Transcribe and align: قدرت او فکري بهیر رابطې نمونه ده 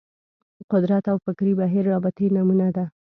قدرت 0.71 1.03
او 1.11 1.17
فکري 1.25 1.53
بهیر 1.59 1.83
رابطې 1.93 2.27
نمونه 2.35 2.67
ده 2.75 2.85